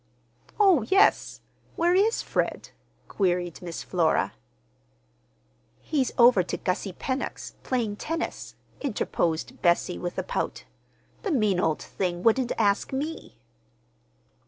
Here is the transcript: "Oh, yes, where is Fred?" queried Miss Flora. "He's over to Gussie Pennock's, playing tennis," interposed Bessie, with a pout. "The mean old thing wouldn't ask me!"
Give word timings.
"Oh, 0.59 0.81
yes, 0.81 1.41
where 1.75 1.93
is 1.93 2.23
Fred?" 2.23 2.69
queried 3.07 3.61
Miss 3.61 3.83
Flora. 3.83 4.33
"He's 5.79 6.11
over 6.17 6.41
to 6.41 6.57
Gussie 6.57 6.93
Pennock's, 6.93 7.53
playing 7.61 7.97
tennis," 7.97 8.55
interposed 8.81 9.61
Bessie, 9.61 9.99
with 9.99 10.17
a 10.17 10.23
pout. 10.23 10.63
"The 11.21 11.29
mean 11.29 11.59
old 11.59 11.83
thing 11.83 12.23
wouldn't 12.23 12.51
ask 12.57 12.91
me!" 12.91 13.37